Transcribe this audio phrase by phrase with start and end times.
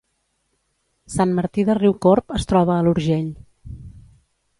[1.15, 3.29] Sant Martí de Riucorb es troba a l’Urgell